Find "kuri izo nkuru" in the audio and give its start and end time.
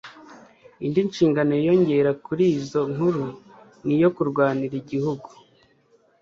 2.27-3.23